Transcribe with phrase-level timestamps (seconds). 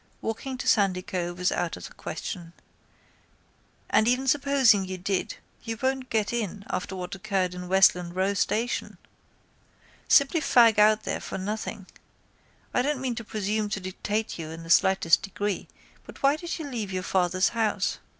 [0.19, 2.53] Walking to Sandycove is out of the question.
[3.87, 8.33] And even supposing you did you won't get in after what occurred at Westland Row
[8.33, 8.97] station.
[10.07, 11.85] Simply fag out there for nothing.
[12.73, 15.67] I don't mean to presume to dictate to you in the slightest degree
[16.03, 17.99] but why did you leave your father's house?